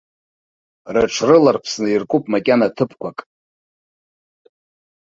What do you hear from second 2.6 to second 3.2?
ҭыԥқәак.